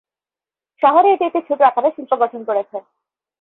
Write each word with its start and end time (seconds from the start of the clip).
শহরে 0.81 1.07
এটি 1.11 1.23
একটি 1.25 1.41
ছোট 1.47 1.59
আকারের 1.61 1.95
শিল্প 1.95 2.11
গঠন 2.21 2.41
করেছে। 2.49 2.77